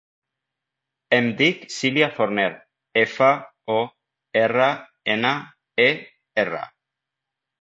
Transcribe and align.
Em 1.17 1.27
dic 1.41 1.67
Silya 1.73 2.07
Forner: 2.15 2.47
efa, 3.01 3.27
o, 3.75 3.77
erra, 4.45 4.71
ena, 5.19 5.35
e, 5.89 5.91
erra. 6.47 6.65